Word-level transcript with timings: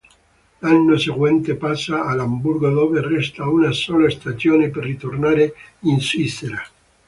L'anno 0.61 0.97
seguente 0.97 1.53
passa 1.57 2.05
all'Amburgo 2.05 2.71
dove 2.71 3.03
resta 3.07 3.47
una 3.47 3.71
sola 3.71 4.09
stagione 4.09 4.71
per 4.71 4.83
ritornare 4.85 5.53
in 5.81 6.01
Svizzera. 6.01 6.59